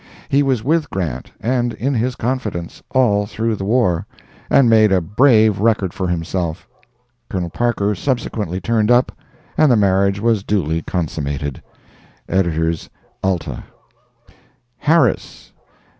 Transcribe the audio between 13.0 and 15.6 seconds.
ALTA.] Harris.